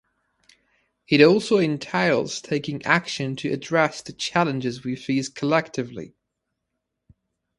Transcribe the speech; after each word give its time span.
It 1.07 1.21
also 1.21 1.57
entails 1.59 2.41
taking 2.41 2.81
action 2.87 3.35
to 3.35 3.53
address 3.53 4.01
the 4.01 4.13
challenges 4.13 4.83
we 4.83 4.95
face 4.95 5.29
collectively. 5.29 6.15